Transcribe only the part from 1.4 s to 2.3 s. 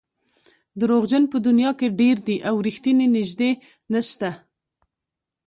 دنیا کې ډېر